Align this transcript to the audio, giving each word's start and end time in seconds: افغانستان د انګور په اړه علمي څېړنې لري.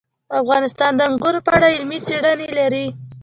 افغانستان 0.41 0.91
د 0.95 1.01
انګور 1.09 1.35
په 1.45 1.51
اړه 1.57 1.67
علمي 1.75 1.99
څېړنې 2.07 2.49
لري. 2.59 2.85